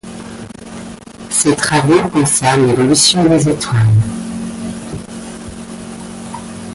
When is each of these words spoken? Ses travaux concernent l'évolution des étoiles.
Ses 1.29 1.55
travaux 1.55 2.09
concernent 2.09 2.65
l'évolution 2.65 3.23
des 3.29 3.47
étoiles. 3.49 3.85